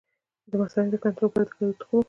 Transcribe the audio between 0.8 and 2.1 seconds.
د کنټرول لپاره د کدو تخم وخورئ